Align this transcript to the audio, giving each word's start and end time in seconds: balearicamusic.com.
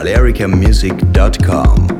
balearicamusic.com. 0.00 1.99